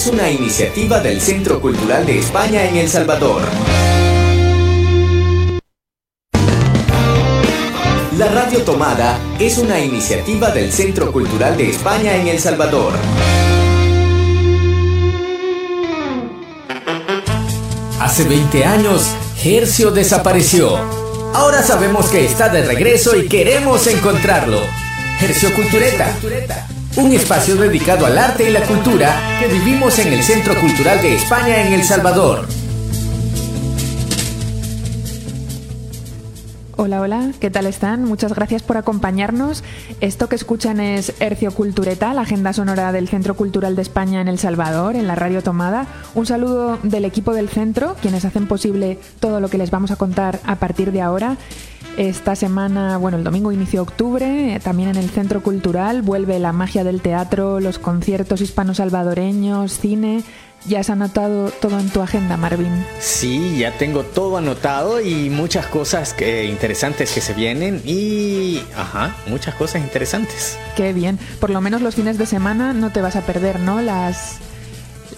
[0.00, 3.42] es una iniciativa del Centro Cultural de España en El Salvador.
[8.16, 12.94] La Radio Tomada es una iniciativa del Centro Cultural de España en El Salvador.
[18.00, 19.06] Hace 20 años,
[19.44, 20.78] Hercio desapareció.
[21.34, 24.60] Ahora sabemos que está de regreso y queremos encontrarlo.
[25.20, 26.16] Hercio Cultureta
[27.02, 31.14] un espacio dedicado al arte y la cultura que vivimos en el Centro Cultural de
[31.14, 32.46] España en El Salvador.
[36.76, 38.04] Hola, hola, ¿qué tal están?
[38.04, 39.64] Muchas gracias por acompañarnos.
[40.00, 44.28] Esto que escuchan es Hercio Cultureta, la agenda sonora del Centro Cultural de España en
[44.28, 45.86] El Salvador, en la Radio Tomada.
[46.14, 49.96] Un saludo del equipo del centro, quienes hacen posible todo lo que les vamos a
[49.96, 51.36] contar a partir de ahora.
[51.96, 56.82] Esta semana, bueno, el domingo inició octubre, también en el Centro Cultural vuelve la magia
[56.82, 60.22] del teatro, los conciertos hispano-salvadoreños, cine.
[60.66, 62.84] ¿Ya has anotado todo en tu agenda, Marvin?
[63.00, 68.62] Sí, ya tengo todo anotado y muchas cosas interesantes que se vienen y...
[68.76, 70.58] Ajá, muchas cosas interesantes.
[70.76, 71.18] Qué bien.
[71.40, 73.80] Por lo menos los fines de semana no te vas a perder, ¿no?
[73.80, 74.38] Las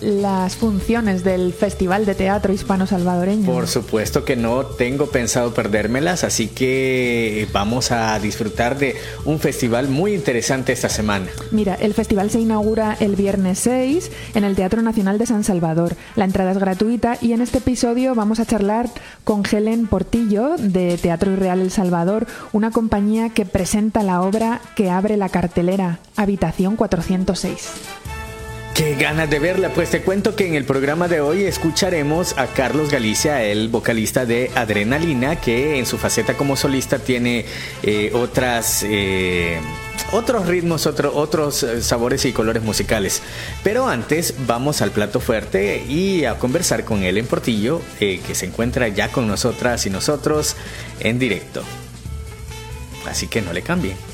[0.02, 3.46] las funciones del Festival de Teatro Hispano Salvadoreño.
[3.46, 9.88] Por supuesto que no tengo pensado perdérmelas, así que vamos a disfrutar de un festival
[9.88, 11.26] muy interesante esta semana.
[11.50, 15.96] Mira, el festival se inaugura el viernes 6 en el Teatro Nacional de San Salvador.
[16.16, 18.88] La entrada es gratuita y en este episodio vamos a charlar
[19.24, 24.90] con Helen Portillo de Teatro Irreal El Salvador, una compañía que presenta la obra que
[24.90, 28.01] abre la cartelera Habitación 406.
[28.74, 32.46] Qué ganas de verla, pues te cuento que en el programa de hoy escucharemos a
[32.46, 37.44] Carlos Galicia, el vocalista de Adrenalina, que en su faceta como solista tiene
[37.82, 38.82] eh, otras...
[38.88, 39.60] Eh,
[40.12, 43.22] otros ritmos, otros eh, sabores y colores musicales.
[43.62, 48.46] Pero antes vamos al plato fuerte y a conversar con él en Portillo, que se
[48.46, 50.56] encuentra ya con nosotras y nosotros
[51.00, 51.62] en directo.
[53.06, 54.11] Así que no le cambien.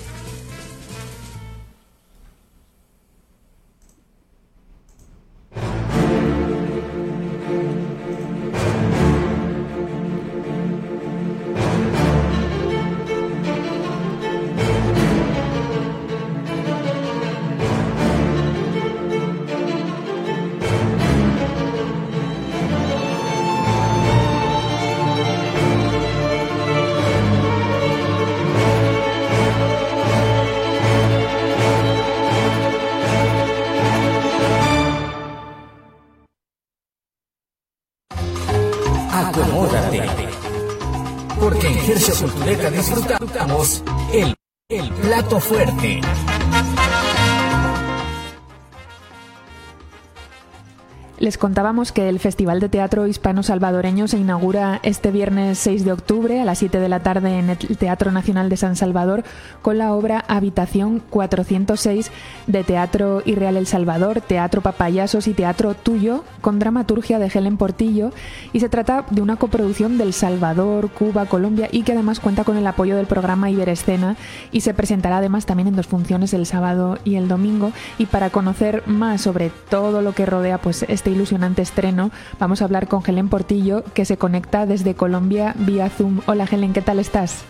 [51.38, 56.44] Contábamos que el Festival de Teatro Hispano-Salvadoreño se inaugura este viernes 6 de octubre a
[56.44, 59.24] las 7 de la tarde en el Teatro Nacional de San Salvador
[59.62, 62.10] con la obra Habitación 406
[62.46, 68.10] de Teatro Irreal El Salvador, Teatro Papayasos y Teatro Tuyo con dramaturgia de Helen Portillo.
[68.52, 72.56] Y se trata de una coproducción del Salvador, Cuba, Colombia y que además cuenta con
[72.56, 74.16] el apoyo del programa Iberescena
[74.52, 77.72] y se presentará además también en dos funciones el sábado y el domingo.
[77.98, 81.12] Y para conocer más sobre todo lo que rodea pues este este
[81.56, 86.20] estreno, vamos a hablar con Helen Portillo, que se conecta desde Colombia vía Zoom.
[86.26, 87.44] Hola Helen, ¿qué tal estás?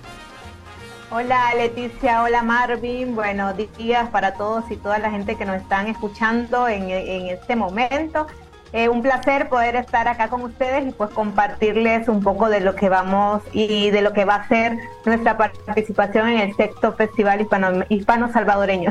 [1.10, 5.86] Hola Leticia, hola Marvin, buenos días para todos y toda la gente que nos están
[5.86, 6.90] escuchando en
[7.28, 8.26] este momento.
[8.72, 12.74] Eh, un placer poder estar acá con ustedes y pues compartirles un poco de lo
[12.74, 17.46] que vamos y de lo que va a ser nuestra participación en el sexto Festival
[17.88, 18.90] Hispano, Salvadoreño.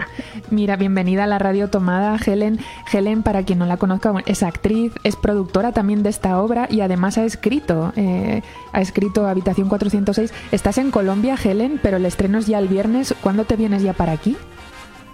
[0.50, 2.60] Mira, bienvenida a la radio tomada, Helen.
[2.92, 6.82] Helen, para quien no la conozca, es actriz, es productora también de esta obra y
[6.82, 8.42] además ha escrito, eh,
[8.74, 10.34] ha escrito Habitación 406.
[10.52, 13.14] Estás en Colombia, Helen, pero el estreno es ya el viernes.
[13.22, 14.38] ¿Cuándo te vienes ya para aquí?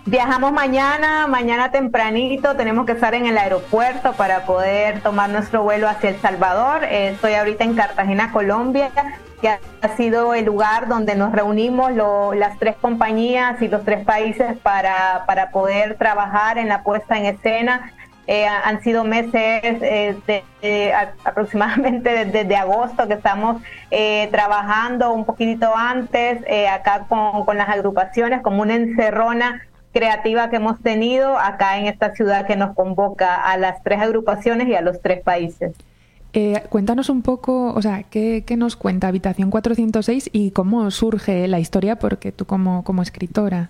[0.05, 5.87] Viajamos mañana, mañana tempranito, tenemos que estar en el aeropuerto para poder tomar nuestro vuelo
[5.87, 6.83] hacia El Salvador.
[6.83, 8.91] Eh, estoy ahorita en Cartagena, Colombia,
[9.39, 11.93] que ha sido el lugar donde nos reunimos
[12.35, 17.25] las tres compañías y los tres países para, para poder trabajar en la puesta en
[17.25, 17.93] escena.
[18.27, 20.17] Eh, han sido meses eh,
[20.61, 23.61] de, aproximadamente desde, agosto que estamos
[24.31, 29.61] trabajando un poquitito antes acá con, con las agrupaciones como una encerrona
[29.93, 34.67] creativa que hemos tenido acá en esta ciudad que nos convoca a las tres agrupaciones
[34.67, 35.73] y a los tres países.
[36.33, 41.59] Eh, cuéntanos un poco, o sea, ¿qué, nos cuenta Habitación 406 y cómo surge la
[41.59, 41.97] historia?
[41.97, 43.69] Porque tú como, como escritora.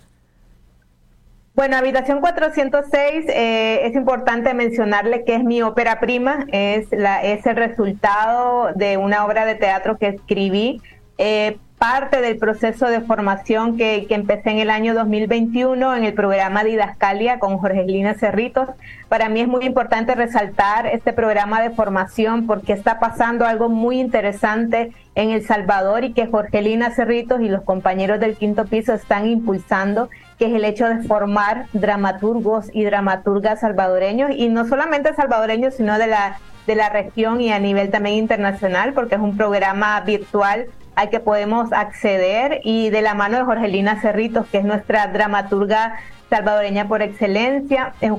[1.56, 7.46] Bueno, Habitación 406 eh, es importante mencionarle que es mi ópera prima, es, la, es
[7.46, 10.82] el resultado de una obra de teatro que escribí.
[11.18, 16.14] Eh, parte del proceso de formación que, que, empecé en el año 2021 en el
[16.14, 18.70] programa Didascalia con Jorgelina Cerritos.
[19.10, 24.00] Para mí es muy importante resaltar este programa de formación porque está pasando algo muy
[24.00, 29.28] interesante en El Salvador y que Jorgelina Cerritos y los compañeros del quinto piso están
[29.28, 30.10] impulsando,
[30.40, 35.98] que es el hecho de formar dramaturgos y dramaturgas salvadoreños y no solamente salvadoreños, sino
[35.98, 40.68] de la de la región y a nivel también internacional, porque es un programa virtual
[40.96, 45.96] al que podemos acceder y de la mano de Jorgelina Cerritos, que es nuestra dramaturga
[46.30, 47.94] salvadoreña por excelencia.
[48.02, 48.12] Es,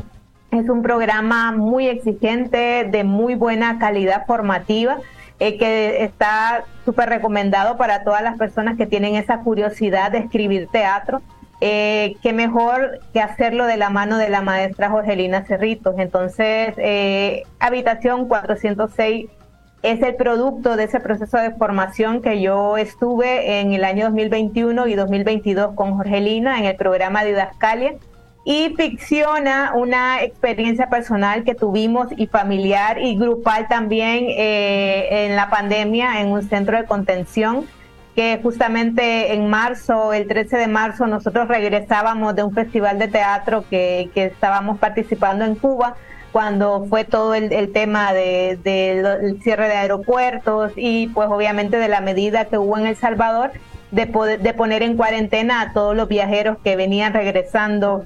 [0.69, 4.99] un programa muy exigente, de muy buena calidad formativa,
[5.41, 10.69] eh, que está súper recomendado para todas las personas que tienen esa curiosidad de escribir
[10.69, 11.23] teatro.
[11.61, 15.97] Eh, qué mejor que hacerlo de la mano de la maestra Jorgelina Cerritos.
[15.99, 19.27] Entonces, eh, Habitación 406
[19.85, 24.87] es el producto de ese proceso de formación que yo estuve en el año 2021
[24.87, 27.95] y 2022 con Jorgelina en el programa de Didascalia.
[28.47, 35.51] Y ficciona una experiencia personal que tuvimos y familiar y grupal también eh, en la
[35.51, 37.67] pandemia en un centro de contención
[38.15, 43.65] que justamente en marzo, el 13 de marzo, nosotros regresábamos de un festival de teatro
[43.69, 45.97] que, que estábamos participando en Cuba
[46.35, 52.01] cuando fue todo el, tema del de, cierre de aeropuertos y pues obviamente de la
[52.01, 53.53] medida que hubo en El Salvador
[53.93, 58.05] de, de poner en cuarentena a todos los viajeros que venían regresando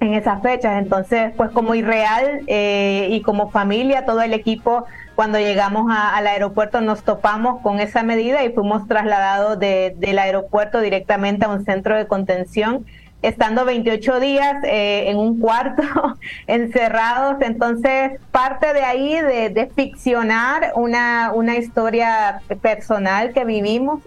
[0.00, 0.82] en esas fechas.
[0.82, 6.80] Entonces, pues como irreal eh, y como familia, todo el equipo, cuando llegamos al aeropuerto
[6.80, 12.08] nos topamos con esa medida y fuimos trasladados del aeropuerto directamente a un centro de
[12.08, 12.86] contención
[13.22, 15.82] estando 28 días eh, en un cuarto
[16.46, 17.36] encerrados.
[17.40, 24.00] Entonces, parte de ahí de, ficcionar una, una historia personal que vivimos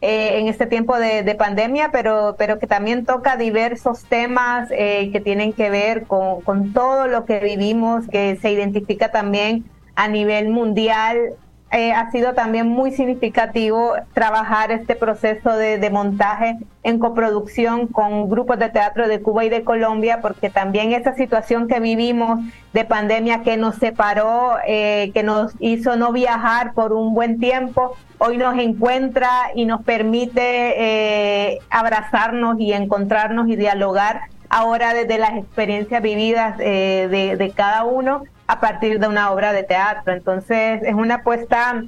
[0.00, 5.20] eh, en este tiempo de, pandemia, pero, pero que también toca diversos temas eh, que
[5.20, 9.64] tienen que ver con, con todo lo que vivimos, que se identifica también
[9.96, 11.34] a nivel mundial
[11.72, 18.58] eh, ha sido también muy significativo trabajar este proceso de, montaje en coproducción con grupos
[18.58, 22.40] de teatro de Cuba y de Colombia, porque también esa situación que vivimos
[22.72, 27.96] de pandemia que nos separó, eh, que nos hizo no viajar por un buen tiempo,
[28.18, 35.36] hoy nos encuentra y nos permite eh, abrazarnos y encontrarnos y dialogar ahora desde las
[35.36, 40.12] experiencias vividas de, de cada uno a partir de una obra de teatro.
[40.12, 41.84] Entonces es una puesta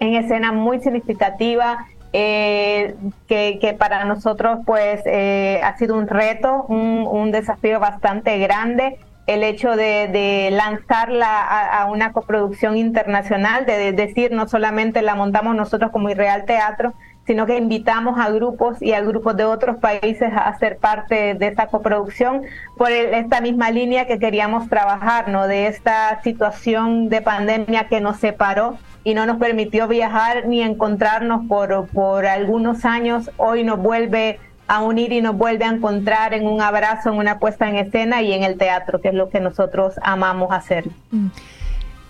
[0.00, 2.96] en escena muy significativa eh,
[3.28, 9.76] que, para nosotros pues eh, ha sido un reto, un, desafío bastante grande el hecho
[9.76, 16.46] de, lanzarla a, una coproducción internacional, de, decir no solamente la montamos nosotros como Irreal
[16.46, 16.94] Teatro,
[17.26, 21.46] sino que invitamos a grupos y a grupos de otros países a ser parte de
[21.46, 22.42] esa coproducción
[22.76, 25.46] por esta misma línea que queríamos trabajar, ¿no?
[25.46, 31.46] De esta situación de pandemia que nos separó y no nos permitió viajar ni encontrarnos
[31.46, 34.38] por, por algunos años, hoy nos vuelve
[34.68, 38.22] a unir y nos vuelve a encontrar en un abrazo, en una puesta en escena
[38.22, 40.86] y en el teatro, que es lo que nosotros amamos hacer.
[41.10, 41.28] Mm.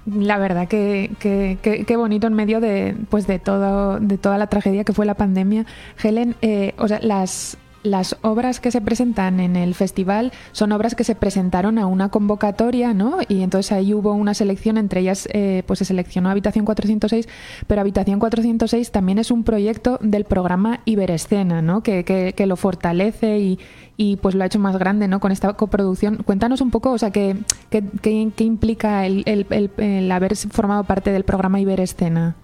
[0.05, 4.83] La verdad que, que, bonito en medio de, pues de, todo, de toda la tragedia
[4.83, 5.65] que fue la pandemia.
[6.03, 10.95] Helen, eh, o sea, las, las obras que se presentan en el festival son obras
[10.95, 13.19] que se presentaron a una convocatoria, ¿no?
[13.29, 17.29] Y entonces ahí hubo una selección, entre ellas eh, pues se seleccionó Habitación 406,
[17.67, 21.83] pero Habitación 406 también es un proyecto del programa Iberescena, ¿no?
[21.83, 23.59] Que, que lo fortalece y,
[23.97, 25.21] y pues lo ha hecho más grande ¿no?
[25.21, 26.17] con esta coproducción.
[26.25, 27.37] Cuéntanos un poco, o sea, qué,
[27.71, 32.37] qué, qué, implica el, el, el, haber formado parte del programa Iberescena.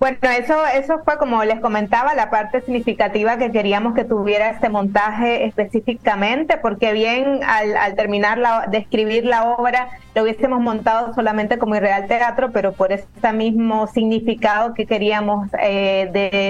[0.00, 4.70] Bueno, eso, eso fue como les comentaba, la parte significativa que queríamos que tuviera este
[4.70, 11.14] montaje específicamente, porque bien al, al terminar la, de escribir la obra lo hubiésemos montado
[11.14, 16.08] solamente como Irreal Teatro, pero por este mismo significado que queríamos eh,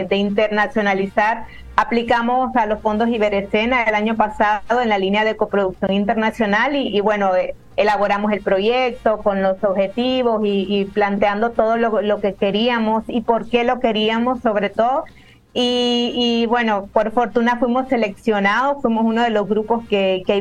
[0.09, 1.45] de, internacionalizar
[1.77, 7.01] aplicamos a los fondos Iberescena el año pasado en la línea de coproducción internacional y,
[7.01, 13.23] bueno, eh, elaboramos el proyecto con los objetivos y, planteando todo lo, que queríamos y
[13.23, 15.05] por qué lo queríamos sobre todo.
[15.53, 20.37] Y, bueno, por fortuna fuimos seleccionados, fuimos uno de los grupos que, que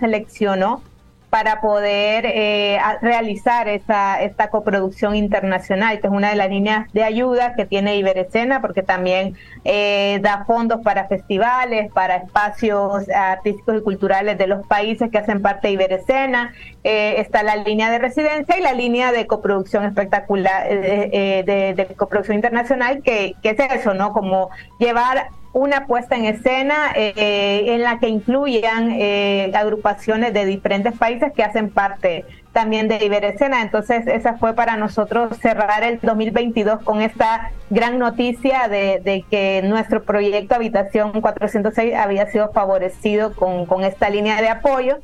[0.00, 0.82] seleccionó
[1.30, 7.04] para poder eh, realizar esa, esta coproducción internacional, que es una de las líneas de
[7.04, 13.80] ayuda que tiene Iberescena, porque también eh, da fondos para festivales, para espacios artísticos y
[13.82, 16.52] culturales de los países que hacen parte de Iberescena.
[16.82, 22.34] Eh, está la línea de residencia y la línea de coproducción espectacular, de, de, coproducción
[22.34, 24.12] internacional, que es eso, ¿no?
[24.12, 30.96] Como llevar una puesta en escena eh, en la que incluyan eh, agrupaciones de diferentes
[30.96, 33.62] países que hacen parte también de Iberescena.
[33.62, 40.02] Entonces, esa fue para nosotros cerrar el 2022 con esta gran noticia de, que nuestro
[40.04, 44.98] proyecto Habitación 406 había sido favorecido con, con esta línea de apoyo.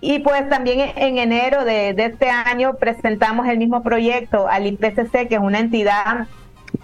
[0.00, 5.28] Y pues también en enero de, de este año presentamos el mismo proyecto al IPCC,
[5.28, 6.26] que es una entidad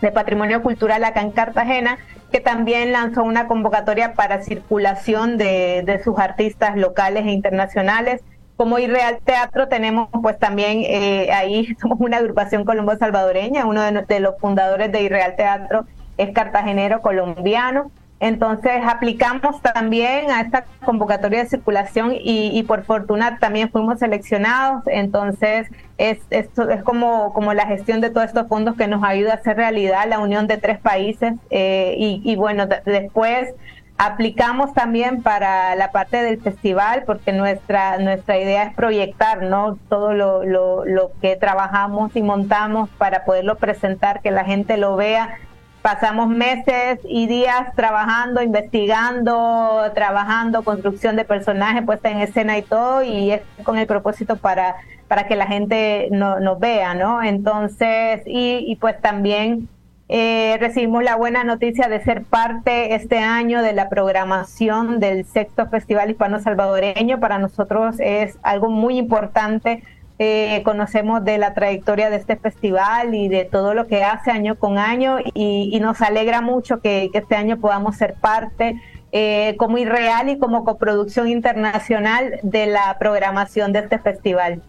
[0.00, 1.98] de patrimonio cultural acá en Cartagena,
[2.30, 8.22] que también lanzó una convocatoria para circulación de, sus artistas locales e internacionales.
[8.56, 14.02] Como Irreal Teatro tenemos pues también eh, ahí somos una agrupación colombo salvadoreña, uno de,
[14.02, 15.86] de los fundadores de Irreal Teatro
[16.18, 17.90] es cartagenero colombiano.
[18.20, 24.82] Entonces aplicamos también a esta convocatoria de circulación y, por fortuna también fuimos seleccionados.
[24.88, 29.32] Entonces es, esto es como, como la gestión de todos estos fondos que nos ayuda
[29.32, 31.32] a hacer realidad la unión de tres países.
[31.48, 33.54] Eh, y, bueno, después
[33.96, 39.78] aplicamos también para la parte del festival porque nuestra, nuestra idea es proyectar ¿no?
[39.88, 44.96] todo lo, lo, lo que trabajamos y montamos para poderlo presentar, que la gente lo
[44.96, 45.38] vea
[45.82, 53.02] pasamos meses y días trabajando, investigando, trabajando, construcción de personajes, puesta en escena y todo,
[53.02, 54.76] y es con el propósito para,
[55.08, 57.22] para que la gente nos vea, ¿no?
[57.22, 59.68] Entonces, y, y pues también
[60.12, 65.68] eh, recibimos la buena noticia de ser parte este año de la programación del sexto
[65.68, 67.20] Festival Hispano Salvadoreño.
[67.20, 69.84] Para nosotros es algo muy importante
[70.22, 74.54] eh, conocemos de la trayectoria de este festival y de todo lo que hace año
[74.56, 78.78] con año y, nos alegra mucho que, este año podamos ser parte
[79.12, 84.60] eh, como Irreal y como coproducción internacional de la programación de este festival.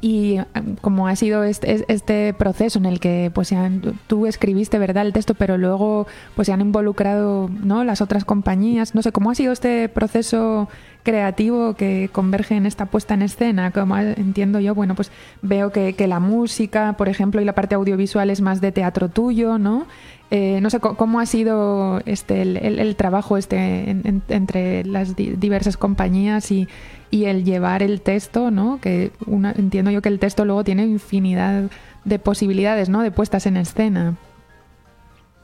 [0.00, 3.52] Y em, como ha sido este, este, proceso en el que pues
[4.06, 6.06] tú escribiste verdad el texto, pero luego
[6.36, 7.82] pues se han involucrado ¿no?
[7.82, 8.94] las otras compañías.
[8.94, 10.68] No sé, ¿cómo ha sido este proceso
[11.04, 13.70] creativo que converge en esta puesta en escena?
[13.70, 17.76] Como entiendo yo, bueno, pues veo que, que la música, por ejemplo, y la parte
[17.76, 19.86] audiovisual es más de teatro tuyo, ¿no?
[20.30, 23.88] Eh, no sé cómo ha sido este el, trabajo este
[24.28, 26.66] entre las diversas compañías y,
[27.12, 28.80] el llevar el texto, ¿no?
[28.80, 29.12] Que
[29.56, 31.70] entiendo yo que el texto luego tiene infinidad
[32.04, 33.02] de posibilidades, ¿no?
[33.02, 34.16] De puestas en escena.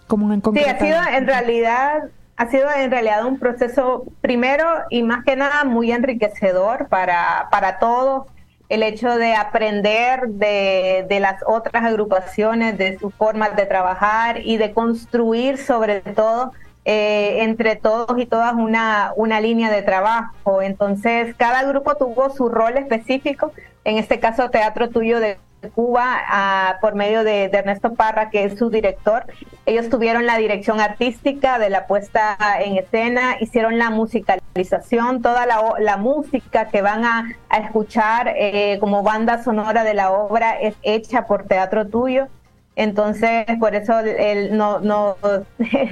[0.08, 5.02] Como en sí, ha sido en realidad ha sido en realidad un proceso primero y
[5.02, 8.28] más que nada muy enriquecedor para, para todos
[8.70, 14.72] el hecho de aprender de, las otras agrupaciones, de sus formas de trabajar y de
[14.72, 16.52] construir sobre todo
[16.86, 20.62] eh, entre todos y todas una, una línea de trabajo.
[20.62, 23.52] Entonces, cada grupo tuvo su rol específico,
[23.84, 25.36] en este caso Teatro Tuyo de
[25.68, 29.24] Cuba por medio de, Ernesto Parra, que es su director.
[29.66, 35.96] Ellos tuvieron la dirección artística de la puesta en escena, hicieron la musicalización, toda la,
[35.96, 41.44] música que van a, escuchar eh, como banda sonora de la obra es hecha por
[41.44, 42.28] Teatro Tuyo.
[42.76, 45.16] Entonces, por eso él no, no,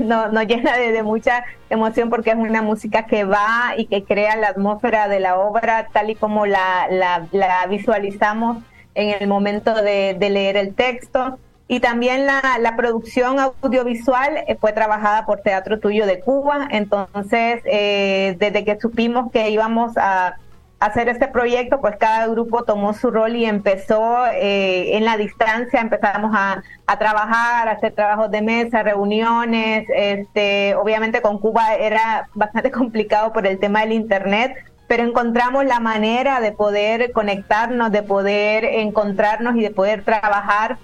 [0.01, 4.49] no, llena de, mucha emoción porque es una música que va y que crea la
[4.49, 6.89] atmósfera de la obra tal y como la,
[7.33, 8.59] la visualizamos
[8.99, 11.39] en el momento de, leer el texto.
[11.69, 16.67] Y también la, producción audiovisual eh, fue trabajada por Teatro Tuyo de Cuba.
[16.71, 20.37] Entonces, eh, desde que supimos que íbamos a
[20.81, 25.81] hacer este proyecto, pues cada grupo tomó su rol y empezó eh, en la distancia,
[25.81, 29.87] empezamos a, a, trabajar, a hacer trabajos de mesa, reuniones.
[29.95, 34.57] Este, obviamente con Cuba era bastante complicado por el tema del Internet,
[34.89, 40.79] pero encontramos la manera de poder conectarnos, de poder encontrarnos y de poder trabajar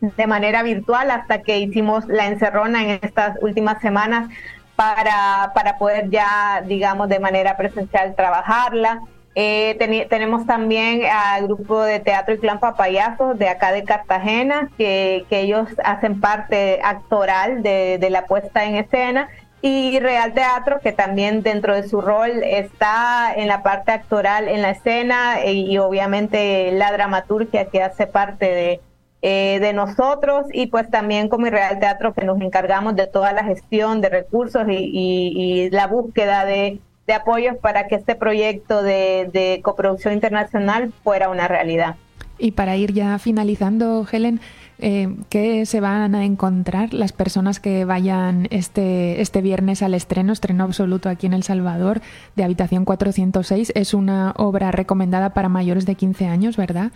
[0.00, 4.30] de manera virtual hasta que hicimos la encerrona en estas últimas semanas
[4.76, 9.00] para, para poder ya, digamos, de manera presencial trabajarla.
[9.34, 9.76] Eh,
[10.10, 15.40] tenemos también al grupo de teatro y clan papayazos de acá de Cartagena, que, que
[15.40, 19.28] ellos hacen parte actoral de, de la puesta en escena
[19.62, 24.60] y Real Teatro, que también dentro de su rol está en la parte actoral en
[24.60, 28.80] la escena e, y, obviamente la dramaturgia que hace parte de,
[29.22, 33.44] eh, de nosotros y pues también como Real Teatro que nos encargamos de toda la
[33.44, 39.60] gestión de recursos y, la búsqueda de, de apoyos para que este proyecto de, de
[39.62, 41.94] coproducción internacional fuera una realidad.
[42.36, 44.40] Y para ir ya finalizando, Helen,
[44.82, 50.32] eh, ¿qué se van a encontrar las personas que vayan este, este viernes al estreno,
[50.32, 52.00] estreno absoluto aquí en El Salvador,
[52.34, 53.72] de Habitación 406?
[53.76, 56.90] Es una obra recomendada para mayores de 15 años, ¿verdad?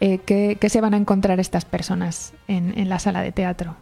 [0.00, 3.74] Eh, ¿qué, se van a encontrar estas personas en, la sala de teatro?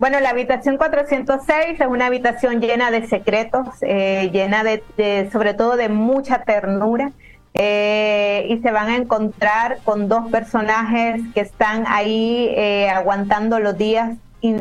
[0.00, 5.76] Bueno, la habitación 406 es una habitación llena de secretos, eh, llena de, sobre todo
[5.76, 7.12] de mucha ternura.
[7.54, 13.76] Eh, y se van a encontrar con dos personajes que están ahí eh, aguantando los
[13.76, 14.16] días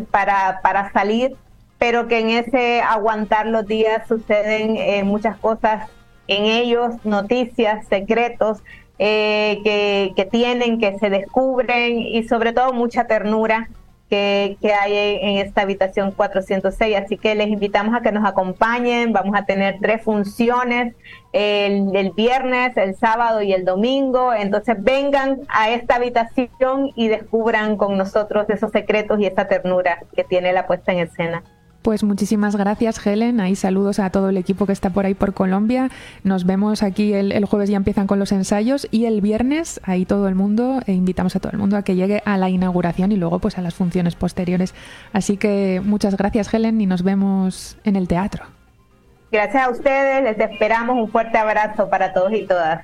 [0.10, 1.36] para, para salir,
[1.78, 5.88] pero que en ese aguantar los días suceden eh, muchas cosas
[6.28, 8.64] en ellos, noticias, secretos
[8.98, 13.70] que, que tienen, que se descubren y sobre todo mucha ternura
[14.10, 16.98] que, hay en esta habitación 406.
[16.98, 19.14] Así que les invitamos a que nos acompañen.
[19.14, 20.96] Vamos a tener tres funciones
[21.32, 24.34] el, el, viernes, el sábado y el domingo.
[24.34, 30.24] Entonces vengan a esta habitación y descubran con nosotros esos secretos y esa ternura que
[30.24, 31.44] tiene la puesta en escena.
[31.82, 33.40] Pues muchísimas gracias, Helen.
[33.40, 35.90] Ahí saludos a todo el equipo que está por ahí por Colombia.
[36.24, 40.28] Nos vemos aquí el, jueves, ya empiezan con los ensayos y el viernes, ahí todo
[40.28, 43.16] el mundo, e invitamos a todo el mundo a que llegue a la inauguración y
[43.16, 44.74] luego pues a las funciones posteriores.
[45.14, 48.44] Así que muchas gracias, Helen, y nos vemos en el teatro.
[49.32, 52.84] Gracias a ustedes, les esperamos un fuerte abrazo para todos y todas.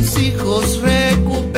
[0.00, 1.49] mis hijos recupero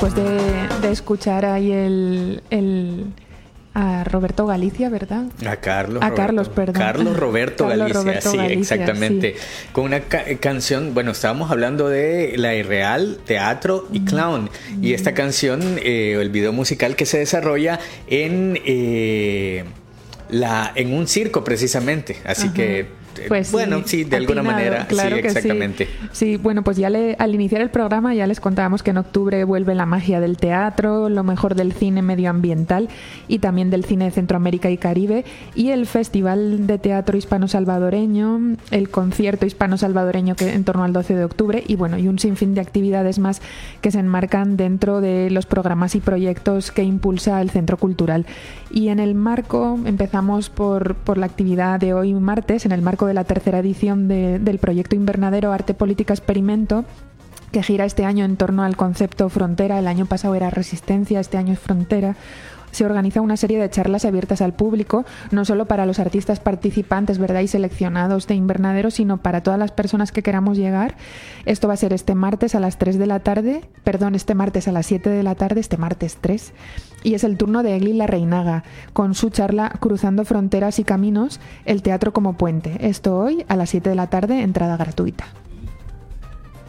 [0.00, 2.42] después de, escuchar ahí el
[3.78, 5.26] a Roberto Galicia, ¿verdad?
[5.46, 6.02] A Carlos.
[6.02, 6.74] A Carlos, perdón.
[6.74, 9.36] Carlos Roberto Galicia, sí, exactamente.
[9.72, 14.50] Con una canción, bueno, estábamos hablando de la irreal, teatro y clown.
[14.82, 19.64] Y esta canción, eh, el video musical que se desarrolla en, eh,
[20.28, 22.16] la, en un circo precisamente.
[22.24, 22.86] Así que
[23.26, 25.88] pues bueno, sí, de alguna manera, claro sí, exactamente.
[26.12, 26.36] Sí.
[26.36, 29.86] bueno, pues ya al iniciar el programa ya les contábamos que en octubre vuelve la
[29.86, 32.88] magia del teatro, lo mejor del cine medioambiental
[33.26, 38.90] y también del cine de Centroamérica y Caribe y el Festival de Teatro Hispano-Salvadoreño, el
[38.90, 42.60] concierto hispano-salvadoreño que en torno al 12 de octubre y bueno, y un sinfín de
[42.60, 43.40] actividades más
[43.80, 48.26] que se enmarcan dentro de los programas y proyectos que impulsa el Centro Cultural.
[48.70, 53.06] Y en el marco, empezamos por, por la actividad de hoy martes, en el marco
[53.08, 56.84] de la tercera edición del proyecto Invernadero Arte Política Experimento,
[57.50, 59.78] que gira este año en torno al concepto frontera.
[59.78, 62.16] El año pasado era resistencia, este año es frontera
[62.70, 67.18] se organiza una serie de charlas abiertas al público, no solo para los artistas participantes,
[67.18, 67.40] ¿verdad?
[67.40, 70.96] Y seleccionados de invernadero, sino para todas las personas que queramos llegar.
[71.44, 74.68] Esto va a ser este martes a las 3 de la tarde, perdón, este martes
[74.68, 76.52] a las 7 de la tarde, este martes 3,
[77.02, 81.40] y es el turno de Egli La Reinaga, con su charla Cruzando Fronteras y Caminos,
[81.64, 82.76] el teatro como puente.
[82.80, 85.26] Esto hoy a las 7 de la tarde, entrada gratuita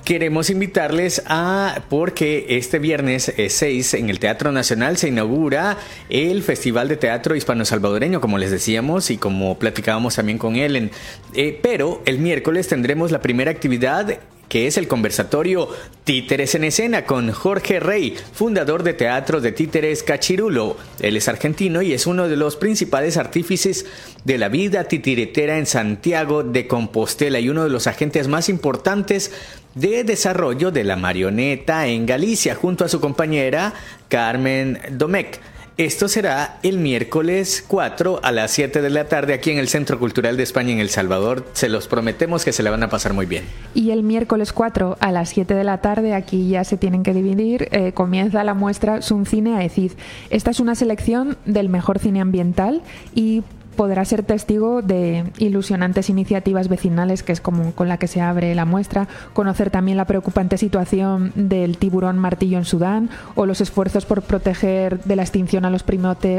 [0.10, 5.78] queremos invitarles a, porque este viernes 6 en el Teatro Nacional se inaugura
[6.10, 10.90] el Festival de Teatro Hispano-Salvadoreño, como les decíamos y como platicábamos también con Ellen.
[11.36, 14.18] Eh, pero el miércoles tendremos la primera actividad
[14.50, 15.70] que es el conversatorio
[16.04, 20.76] Títeres en Escena con Jorge Rey, fundador de Teatro de Títeres Cachirulo.
[21.00, 23.86] Él es argentino y es uno de los principales artífices
[24.26, 29.32] de la vida titiretera en Santiago de Compostela y uno de los agentes más importantes
[29.76, 33.74] de desarrollo de la marioneta en Galicia junto a su compañera
[34.08, 35.40] Carmen Domecq.
[35.80, 39.98] Esto será el miércoles 4 a las 7 de la tarde aquí en el Centro
[39.98, 41.46] Cultural de España en El Salvador.
[41.54, 43.46] Se los prometemos que se la van a pasar muy bien.
[43.74, 47.14] Y el miércoles 4 a las 7 de la tarde, aquí ya se tienen que
[47.14, 49.94] dividir, eh, comienza la muestra Sun Cine AECID.
[50.30, 52.82] Esta es una selección del mejor cine ambiental
[53.16, 53.44] y
[53.80, 58.54] podrá ser testigo de ilusionantes iniciativas vecinales, que es como con la que se abre
[58.54, 64.06] la muestra, conocer también la preocupante situación del tiburón martillo en Sudán o los esfuerzos
[64.06, 65.86] por proteger de la extinción a los,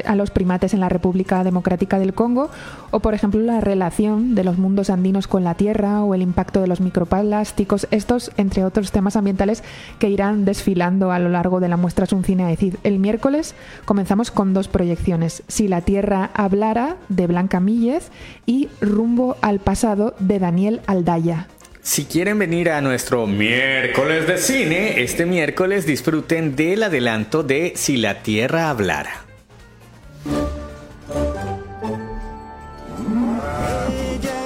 [0.04, 2.50] a los primates en la República Democrática del Congo,
[2.90, 6.60] o por ejemplo la relación de los mundos andinos con la tierra o el impacto
[6.60, 9.64] de los microplásticos, estos entre otros temas ambientales
[9.98, 12.46] que irán desfilando a lo largo de la muestra Suncina.
[12.48, 13.54] decir, el miércoles
[13.86, 18.10] comenzamos con dos proyecciones, Si la Tierra hablara, de Blanca Míllez
[18.44, 21.48] y Rumbo al pasado de Daniel Aldaya.
[21.82, 27.96] Si quieren venir a nuestro miércoles de cine, este miércoles disfruten del adelanto de Si
[27.96, 29.24] la Tierra hablara.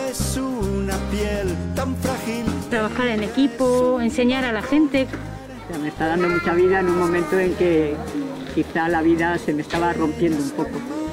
[0.08, 2.44] es una piel tan frágil.
[2.70, 5.08] Trabajar en equipo, enseñar a la gente.
[5.82, 7.96] me está dando mucha vida en un momento en que
[8.54, 11.03] quizá la vida se me estaba rompiendo un poco.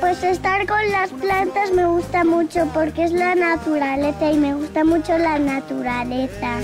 [0.00, 4.84] Pues estar con las plantas me gusta mucho porque es la naturaleza y me gusta
[4.84, 6.60] mucho la naturaleza.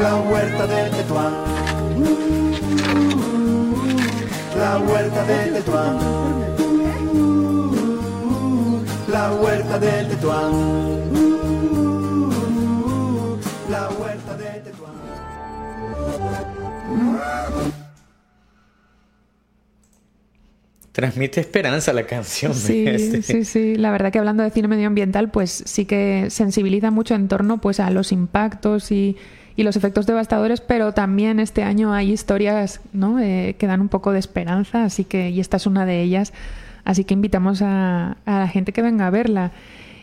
[0.00, 1.34] La huerta de Tetuán.
[4.58, 5.98] La huerta de Tetuán.
[9.08, 10.89] La huerta de Tetuán.
[20.92, 22.52] Transmite esperanza la canción.
[22.54, 23.22] Sí, este.
[23.22, 23.76] sí, sí.
[23.76, 27.78] La verdad que hablando de cine medioambiental, pues sí que sensibiliza mucho en torno pues,
[27.78, 29.16] a los impactos y,
[29.54, 33.20] y los efectos devastadores, pero también este año hay historias ¿no?
[33.20, 36.32] Eh, que dan un poco de esperanza, así que, y esta es una de ellas.
[36.84, 39.52] Así que invitamos a, a la gente que venga a verla.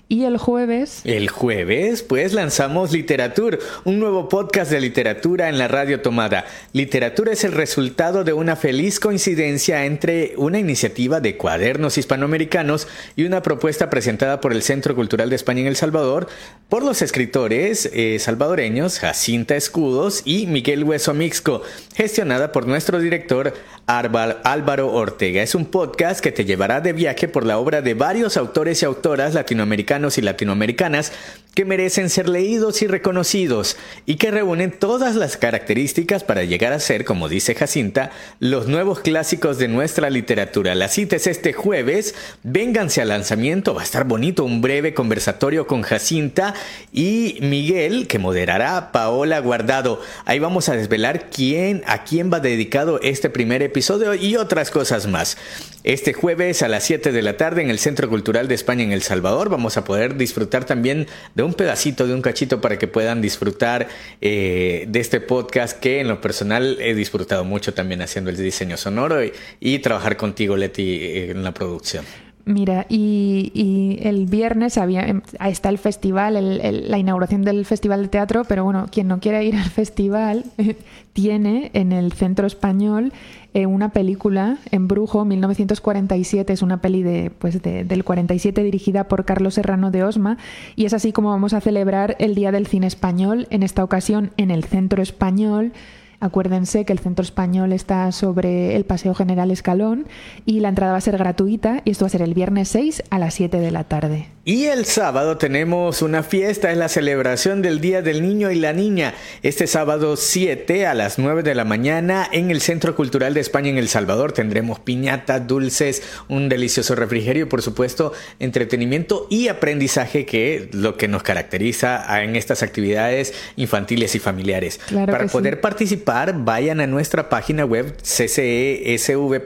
[0.10, 1.02] Y el jueves...
[1.04, 6.46] El jueves, pues lanzamos Literatur, un nuevo podcast de literatura en la radio tomada.
[6.72, 13.26] Literatura es el resultado de una feliz coincidencia entre una iniciativa de cuadernos hispanoamericanos y
[13.26, 16.30] una propuesta presentada por el Centro Cultural de España en El Salvador
[16.70, 21.64] por los escritores eh, salvadoreños Jacinta Escudos y Miguel Hueso Mixco,
[21.96, 23.54] gestionada por nuestro director
[23.88, 25.42] Álvaro Ortega.
[25.42, 28.86] Es un podcast que te llevará de viaje por la obra de varios autores y
[28.86, 31.14] autoras latinoamericanos y latinoamericanas
[31.56, 36.82] que merecen ser leídos y reconocidos y que reúnen todas las características para llegar a
[36.82, 40.76] ser, como dice Jacinta, los nuevos clásicos de nuestra literatura.
[40.76, 45.66] La cita es este jueves, vénganse al lanzamiento, va a estar bonito, un breve conversatorio
[45.66, 46.54] con Jacinta
[46.92, 50.02] y Miguel, que moderará Paola Guardado.
[50.26, 53.77] Ahí vamos a desvelar quién, a quién va dedicado este primer episodio
[54.20, 55.38] y otras cosas más.
[55.84, 58.92] Este jueves a las 7 de la tarde en el Centro Cultural de España en
[58.92, 62.88] El Salvador vamos a poder disfrutar también de un pedacito, de un cachito para que
[62.88, 63.88] puedan disfrutar
[64.20, 68.78] eh, de este podcast que en lo personal he disfrutado mucho también haciendo el diseño
[68.78, 69.20] sonoro
[69.60, 72.04] y, trabajar contigo, Leti, en la producción.
[72.48, 78.46] Mira, y, el viernes había, em, está el festival, la inauguración del Festival de Teatro,
[78.46, 80.46] pero bueno, quien no quiera ir al festival
[81.14, 83.12] tiene en el Centro Español
[83.58, 89.56] eh, una película, Embrujo, 1947, es una peli de, pues del 47 dirigida por Carlos
[89.56, 90.38] Serrano de Osma,
[90.76, 94.30] y es así como vamos a celebrar el Día del Cine Español, en esta ocasión
[94.38, 95.74] en el Centro Español.
[96.20, 100.08] Acuérdense que el Centro Español está sobre el Paseo General Escalón
[100.48, 103.04] y la entrada va a ser gratuita y esto va a ser el viernes 6
[103.12, 104.30] a las 7 de la tarde.
[104.44, 108.72] Y el sábado tenemos una fiesta, es la celebración del Día del Niño y la
[108.72, 109.14] Niña.
[109.44, 113.70] Este sábado 7 a las 9 de la mañana en el Centro Cultural de España
[113.70, 120.26] en El Salvador tendremos piñata, dulces, un delicioso refrigerio y por supuesto entretenimiento y aprendizaje
[120.26, 124.80] que es lo que nos caracteriza en estas actividades infantiles y familiares.
[124.90, 129.42] Para poder participar vayan a nuestra página web ccesv.org,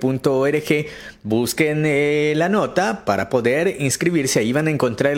[1.24, 4.40] busquen eh, la nota para poder inscribirse.
[4.40, 5.16] Ahí van a encontrar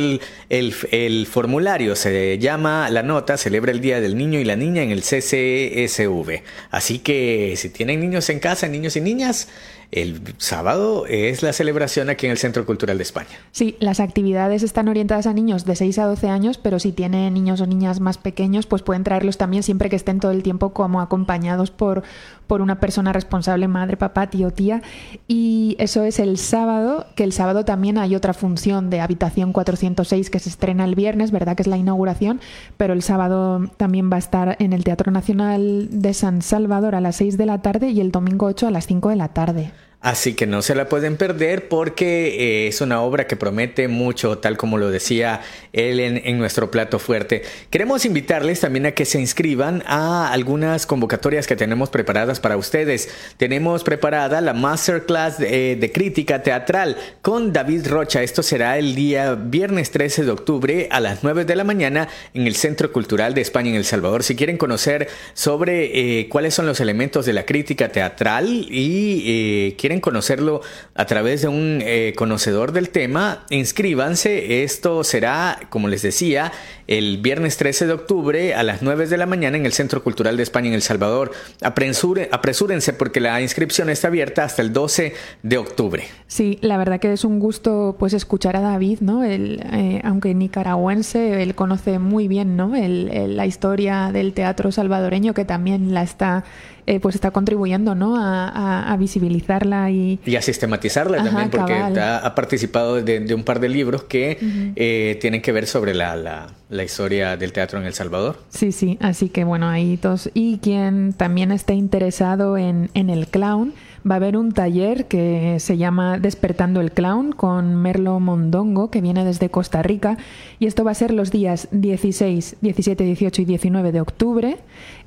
[0.50, 1.98] el, formulario.
[1.98, 6.44] Se llama La Nota, celebra el Día del Niño y la Niña en el CCSV.
[6.72, 9.50] Así que si tienen niños en casa, niños y niñas,
[9.94, 13.30] el sábado es la celebración aquí en el Centro Cultural de España.
[13.52, 17.34] Sí, las actividades están orientadas a niños de 6 a 12 años, pero si tienen
[17.34, 20.74] niños o niñas más pequeños, pues pueden traerlos también siempre que estén todo el tiempo
[20.74, 22.04] como acompañados por,
[22.48, 24.82] por una persona responsable, madre, papá, tío, tía.
[25.28, 30.30] Y eso es el sábado, que el sábado también hay otra función de Habitación 406
[30.30, 31.56] que se estrena el viernes, ¿verdad?
[31.56, 32.42] Que es la inauguración,
[32.78, 37.02] pero el sábado también va a estar en el Teatro Nacional de San Salvador a
[37.02, 39.72] las 6 de la tarde y el domingo 8 a las 5 de la tarde.
[40.04, 44.38] Así que no se la pueden perder porque eh, es una obra que promete mucho,
[44.38, 45.40] tal como lo decía
[45.72, 47.44] él en, nuestro plato fuerte.
[47.70, 53.08] Queremos invitarles también a que se inscriban a algunas convocatorias que tenemos preparadas para ustedes.
[53.38, 58.24] Tenemos preparada la Masterclass de, de Crítica Teatral con David Rocha.
[58.24, 62.46] Esto será el día viernes 13 de octubre a las 9 de la mañana en
[62.46, 64.24] el Centro Cultural de España en El Salvador.
[64.24, 69.76] Si quieren conocer sobre eh, cuáles son los elementos de la crítica teatral y eh,
[69.78, 70.62] quieren conocerlo
[70.96, 74.64] a través de un eh, conocedor del tema, inscríbanse.
[74.64, 76.52] Esto será, como les decía,
[76.88, 80.38] el viernes 13 de octubre a las 9 de la mañana en el Centro Cultural
[80.38, 81.32] de España en El Salvador.
[81.62, 86.04] apresúrense porque la inscripción está abierta hasta el 12 de octubre.
[86.28, 89.24] Sí, la verdad que es un gusto pues escuchar a David, ¿no?
[89.24, 92.74] Eh, aunque nicaragüense, él conoce muy bien, ¿no?
[92.74, 96.44] la historia del teatro salvadoreño que también la está
[96.86, 98.16] eh, pues está contribuyendo ¿no?
[98.18, 100.20] a, visibilizarla y...
[100.26, 104.38] Y a sistematizarla también, porque ha, participado de, un par de libros que
[104.76, 108.40] eh, tienen que ver sobre la, la, historia del teatro en El Salvador.
[108.50, 110.30] Sí, sí, así que bueno, ahí todos.
[110.34, 113.74] Y quien también esté interesado en, en el clown,
[114.10, 119.02] va a haber un taller que se llama Despertando el Clown con Merlo Mondongo, que
[119.02, 120.18] viene desde Costa Rica.
[120.60, 124.58] Y esto va a ser los días 16, 17, 18 y 19 de octubre.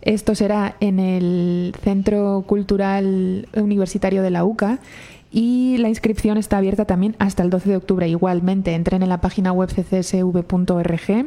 [0.02, 4.78] Esto será en el Centro Cultural Universitario de la UCA.
[5.30, 8.08] Y la inscripción está abierta también hasta el 12 de octubre.
[8.08, 11.26] Igualmente, entren en la página web ccsv.org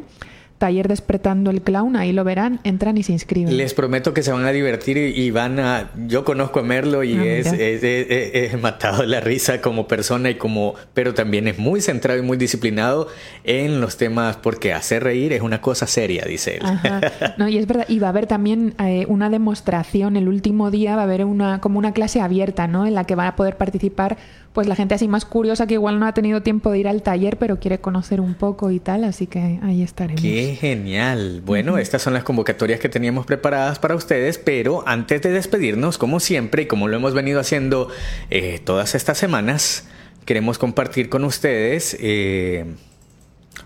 [0.60, 3.56] Taller Despertando el Clown, ahí lo verán, entran y se inscriben.
[3.56, 5.90] Les prometo que se van a divertir y van a...
[6.06, 10.34] Yo conozco a Merlo y ah, es, es, matado de la risa como persona y
[10.34, 10.74] como...
[10.92, 13.08] Pero también es muy centrado y muy disciplinado
[13.42, 16.62] en los temas porque hacer reír es una cosa seria, dice él.
[17.38, 20.94] No, y es verdad, y va a haber también eh, una demostración, el último día
[20.94, 22.86] va a haber una como una clase abierta, ¿no?
[22.86, 24.18] En la que van a poder participar
[24.52, 27.02] pues la gente así más curiosa que igual no ha tenido tiempo de ir al
[27.02, 30.20] taller, pero quiere conocer un poco y tal, así que ahí estaremos.
[30.20, 31.40] Qué genial.
[31.46, 36.18] Bueno, estas son las convocatorias que teníamos preparadas para ustedes, pero antes de despedirnos, como
[36.18, 37.88] siempre y como lo hemos venido haciendo
[38.28, 39.86] eh, todas estas semanas,
[40.24, 42.74] queremos compartir con ustedes eh,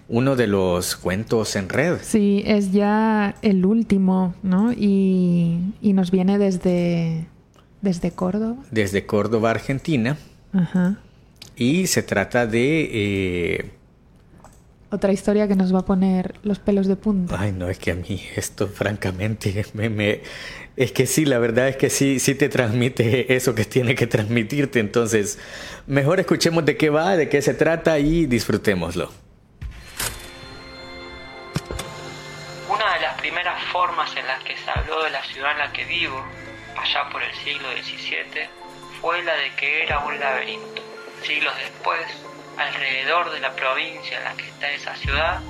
[0.09, 1.97] uno de los cuentos en red.
[2.03, 4.73] Sí, es ya el último, ¿no?
[4.73, 7.27] Y, y nos viene desde
[7.81, 8.57] Desde Córdoba.
[8.71, 10.19] Desde Córdoba, Argentina.
[10.55, 10.97] Ajá.
[11.57, 12.91] Y se trata de...
[12.93, 13.71] Eh,
[14.91, 17.37] Otra historia que nos va a poner los pelos de punta.
[17.39, 20.23] Ay, no, es que a mí esto francamente me, me,
[20.77, 24.07] es que sí, la verdad es que sí, sí te transmite eso que tiene que
[24.07, 24.81] transmitirte.
[24.81, 25.39] Entonces,
[25.87, 29.11] mejor escuchemos de qué va, de qué se trata y disfrutémoslo.
[32.69, 35.73] Una de las primeras formas en las que se habló de la ciudad en la
[35.73, 36.25] que vivo,
[36.77, 38.49] allá por el siglo XVII,
[39.13, 40.83] de que era un laberinto.
[41.23, 42.07] Siglos después,
[42.57, 45.41] alrededor de la provincia en la que está esa ciudad,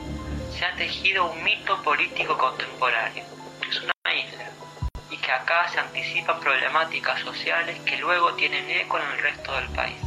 [0.51, 3.25] se ha tejido un mito político contemporáneo,
[3.63, 4.51] que es una isla,
[5.09, 9.69] y que acá se anticipan problemáticas sociales que luego tienen eco en el resto del
[9.69, 9.99] país.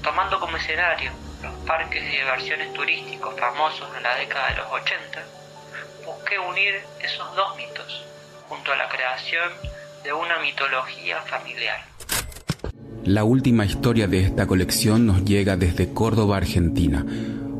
[0.00, 1.10] Tomando como escenario
[1.42, 5.24] los parques de diversiones turísticos famosos de la década de los 80,
[6.04, 8.04] busqué unir esos dos mitos
[8.48, 9.52] junto a la creación
[10.04, 11.95] de una mitología familiar.
[13.06, 17.06] La última historia de esta colección nos llega desde Córdoba, Argentina,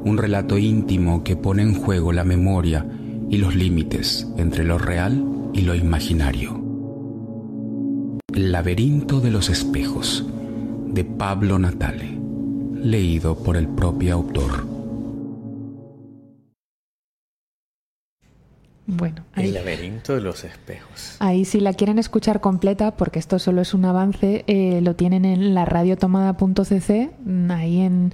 [0.04, 2.85] un relato íntimo que pone en juego la memoria
[3.30, 6.61] y los límites entre lo real y lo imaginario.
[8.35, 10.26] El laberinto de los espejos,
[10.88, 12.18] de Pablo Natale,
[12.74, 14.76] leído por el propio autor.
[18.87, 21.16] Bueno, ahí, El laberinto de los espejos.
[21.18, 25.25] ahí si la quieren escuchar completa, porque esto solo es un avance, eh, lo tienen
[25.25, 28.12] en la radiotomada.cc, mm, ahí en,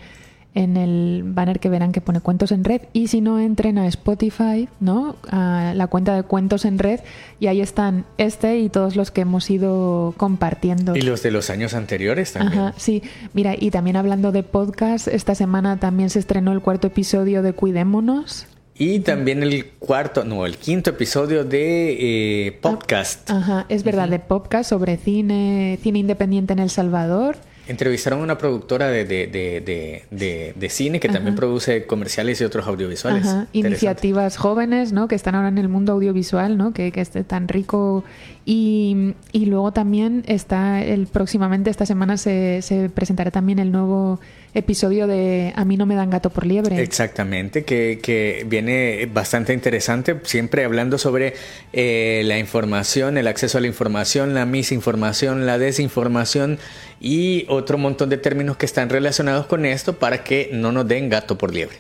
[0.55, 3.87] en el banner que verán que pone Cuentos en Red, y si no entren a
[3.87, 5.17] Spotify, ¿no?
[5.31, 7.01] A la cuenta de Cuentos en Red,
[7.39, 10.97] y ahí están este y todos los que hemos ido compartiendo.
[10.97, 12.61] Y los de los años anteriores también.
[12.61, 13.03] Ajá, sí.
[13.35, 17.53] Mira, y también hablando de podcast, esta semana también se estrenó el cuarto episodio de
[17.53, 18.47] Cuidémonos.
[18.79, 23.31] Y también el cuarto, no, el quinto episodio de eh, podcast.
[23.31, 27.37] Ajá, es verdad, de podcast sobre cine, cine independiente en El Salvador.
[27.69, 32.41] Entrevistaron a una productora de, de, de, de, de- de cine que también produce comerciales
[32.41, 33.25] y otros audiovisuales.
[33.25, 35.07] Ajá, iniciativas jóvenes, ¿no?
[35.07, 36.73] Que están ahora en el mundo audiovisual, ¿no?
[36.73, 38.03] Que, que es tan rico.
[38.45, 44.19] Y, y luego también está el próximamente esta semana se, se presentará también el nuevo
[44.55, 46.81] episodio de A mí no me dan gato por liebre.
[46.83, 51.35] Exactamente, que, que viene bastante interesante, siempre hablando sobre
[51.73, 56.59] eh, la información, el acceso a la información, la misinformación, la desinformación
[57.01, 61.09] y otro montón de términos que están relacionados con esto para que no nos den
[61.09, 61.77] gato por liebre.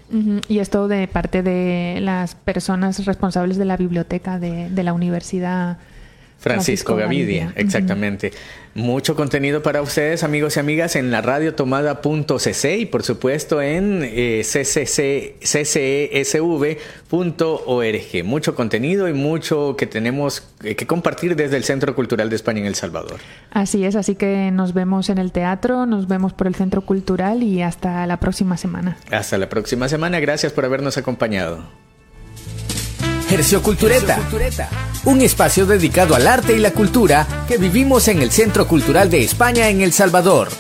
[0.49, 5.79] Y esto de parte de las personas responsables de la biblioteca de, de la universidad.
[6.43, 8.33] Francisco Gavidia, exactamente.
[8.75, 14.43] Mucho contenido para ustedes, amigos y amigas, en la radiotomada.cc y por supuesto en eh.
[18.25, 22.59] Mucho contenido y mucho que tenemos eh, que compartir desde el Centro Cultural de España
[22.61, 23.21] en El Salvador.
[23.51, 27.45] Así es, así que nos vemos en el teatro, nos vemos por el Centro Cultural
[27.45, 28.97] y hasta la próxima semana.
[29.13, 31.63] Hasta la próxima semana, gracias por habernos acompañado.
[33.33, 34.19] Hercio Cultureta,
[35.07, 39.25] un espacio dedicado al arte y la cultura que vivimos en el Centro Cultural de
[39.25, 40.51] España en El Salvador.